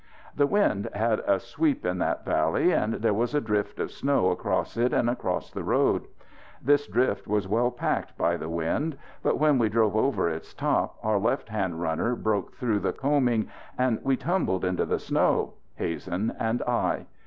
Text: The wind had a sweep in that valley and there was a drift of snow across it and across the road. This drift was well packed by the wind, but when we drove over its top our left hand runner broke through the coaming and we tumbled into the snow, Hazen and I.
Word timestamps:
The 0.35 0.47
wind 0.47 0.89
had 0.95 1.19
a 1.27 1.39
sweep 1.39 1.85
in 1.85 1.99
that 1.99 2.25
valley 2.25 2.71
and 2.71 2.95
there 2.95 3.13
was 3.13 3.35
a 3.35 3.39
drift 3.39 3.79
of 3.79 3.91
snow 3.91 4.31
across 4.31 4.75
it 4.75 4.93
and 4.93 5.07
across 5.07 5.51
the 5.51 5.63
road. 5.63 6.07
This 6.59 6.87
drift 6.87 7.27
was 7.27 7.47
well 7.47 7.69
packed 7.69 8.17
by 8.17 8.35
the 8.35 8.49
wind, 8.49 8.97
but 9.21 9.37
when 9.37 9.59
we 9.59 9.69
drove 9.69 9.95
over 9.95 10.27
its 10.27 10.55
top 10.55 10.97
our 11.03 11.19
left 11.19 11.49
hand 11.49 11.81
runner 11.83 12.15
broke 12.15 12.55
through 12.55 12.79
the 12.79 12.93
coaming 12.93 13.47
and 13.77 13.99
we 14.01 14.17
tumbled 14.17 14.65
into 14.65 14.87
the 14.87 14.97
snow, 14.97 15.53
Hazen 15.75 16.33
and 16.39 16.63
I. 16.63 17.05